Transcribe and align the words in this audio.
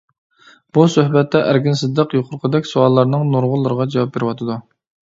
بۇ 0.77 0.85
سۆھبەتتە 0.93 1.43
ئەركىن 1.51 1.77
سىدىق 1.83 2.17
يۇقىرىقىدەك 2.19 2.73
سوئاللارنىڭ 2.73 3.31
نۇرغۇنلىرىغا 3.37 3.91
جاۋاب 3.97 4.15
بېرىۋاتىدۇ. 4.19 4.61